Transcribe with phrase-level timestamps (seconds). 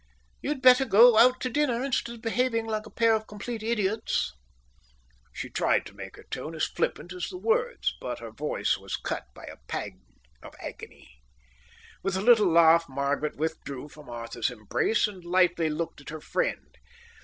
[0.41, 3.61] "You'd far better go out to dinner instead of behaving like a pair of complete
[3.61, 4.33] idiots."
[5.31, 8.95] She tried to make her tone as flippant as the words, but her voice was
[8.95, 10.01] cut by a pang
[10.41, 11.21] of agony.
[12.01, 16.79] With a little laugh, Margaret withdrew from Arthur's embrace and lightly looked at her friend.